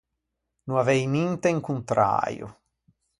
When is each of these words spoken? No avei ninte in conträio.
No 0.67 0.73
avei 0.79 1.03
ninte 1.13 1.47
in 1.55 1.59
conträio. 1.67 2.47